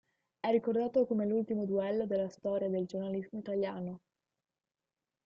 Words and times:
È 0.39 0.49
ricordato 0.49 1.05
come 1.05 1.27
l'ultimo 1.27 1.63
duello 1.63 2.07
della 2.07 2.27
storia 2.27 2.67
del 2.69 2.87
giornalismo 2.87 3.37
italiano. 3.37 3.99